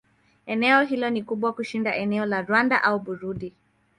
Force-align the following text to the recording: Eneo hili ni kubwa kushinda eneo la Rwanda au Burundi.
Eneo 0.45 0.81
hili 0.81 1.11
ni 1.11 1.23
kubwa 1.23 1.53
kushinda 1.53 1.95
eneo 1.95 2.25
la 2.25 2.41
Rwanda 2.41 2.83
au 2.83 2.99
Burundi. 2.99 3.53